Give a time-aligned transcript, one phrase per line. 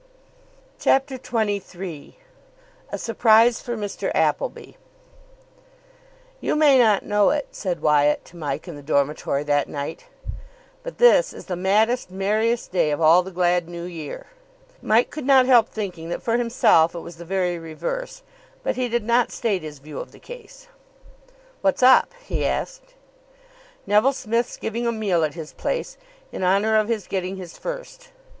[0.79, 2.17] CHAPTER XXIII
[2.91, 4.11] A SURPRISE FOR MR.
[4.15, 4.75] APPLEBY
[6.39, 10.05] "You may not know it," said Wyatt to Mike in the dormitory that night,
[10.81, 14.25] "but this is the maddest, merriest day of all the glad New Year."
[14.81, 18.23] Mike could not help thinking that for himself it was the very reverse,
[18.63, 20.67] but he did not state his view of the case.
[21.61, 22.95] "What's up?" he asked.
[23.85, 25.95] "Neville Smith's giving a meal at his place
[26.31, 28.09] in honour of his getting his first.